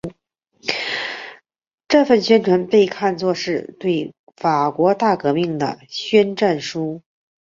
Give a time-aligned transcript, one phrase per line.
[1.87, 7.03] 这份宣言被看作是对法国大革命的宣战书。